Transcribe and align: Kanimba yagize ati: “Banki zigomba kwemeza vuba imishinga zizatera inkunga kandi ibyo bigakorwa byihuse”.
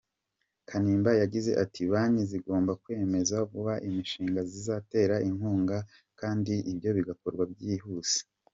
Kanimba 0.67 1.11
yagize 1.21 1.51
ati: 1.63 1.81
“Banki 1.91 2.23
zigomba 2.31 2.71
kwemeza 2.83 3.35
vuba 3.49 3.73
imishinga 3.87 4.41
zizatera 4.51 5.15
inkunga 5.29 5.77
kandi 6.19 6.53
ibyo 6.71 6.89
bigakorwa 6.97 7.43
byihuse”. 7.53 8.19